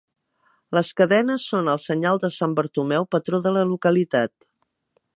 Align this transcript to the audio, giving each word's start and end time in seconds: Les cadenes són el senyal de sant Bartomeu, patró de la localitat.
Les 0.77 0.89
cadenes 1.01 1.45
són 1.51 1.69
el 1.75 1.81
senyal 1.85 2.21
de 2.25 2.33
sant 2.39 2.57
Bartomeu, 2.61 3.09
patró 3.17 3.45
de 3.49 3.57
la 3.59 3.67
localitat. 3.75 4.35